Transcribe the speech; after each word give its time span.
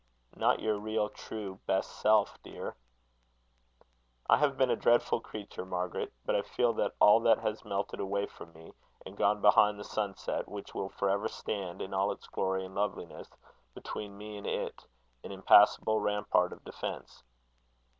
"Not 0.35 0.61
your 0.61 0.79
real, 0.79 1.09
true, 1.09 1.59
best 1.67 1.91
self, 1.99 2.41
dear." 2.41 2.75
"I 4.27 4.37
have 4.37 4.57
been 4.57 4.71
a 4.71 4.75
dreadful 4.75 5.19
creature, 5.19 5.63
Margaret. 5.63 6.11
But 6.25 6.35
I 6.35 6.41
feel 6.41 6.73
that 6.73 6.95
all 6.99 7.19
that 7.19 7.37
has 7.37 7.63
melted 7.63 7.99
away 7.99 8.25
from 8.25 8.51
me, 8.53 8.73
and 9.05 9.15
gone 9.15 9.41
behind 9.43 9.79
the 9.79 9.83
sunset, 9.83 10.49
which 10.49 10.73
will 10.73 10.89
for 10.89 11.07
ever 11.07 11.27
stand, 11.27 11.83
in 11.83 11.93
all 11.93 12.11
its 12.11 12.25
glory 12.27 12.65
and 12.65 12.73
loveliness, 12.73 13.29
between 13.75 14.17
me 14.17 14.37
and 14.37 14.47
it, 14.47 14.87
an 15.23 15.31
impassable 15.31 15.99
rampart 16.01 16.51
of 16.51 16.63
defence." 16.63 17.21